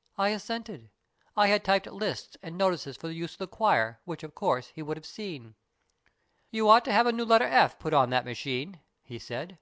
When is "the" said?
3.08-3.14, 3.38-3.48